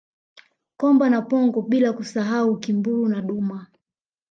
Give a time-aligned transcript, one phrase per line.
[0.79, 3.67] Komba na pongo bila kusahau Kimburu na Duma